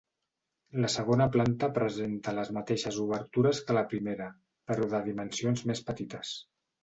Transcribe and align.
La 0.83 0.89
segona 0.91 1.27
planta 1.35 1.67
presenta 1.75 2.33
les 2.37 2.49
mateixes 2.57 2.97
obertures 3.05 3.61
que 3.67 3.77
la 3.79 3.85
primera, 3.93 4.29
però 4.71 4.89
de 4.95 5.03
dimensions 5.11 5.65
més 5.73 5.85
petites. 5.91 6.33